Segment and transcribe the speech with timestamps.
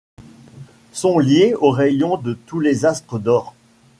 [0.93, 3.53] Sont liés aux rayons de tous les astres d’or.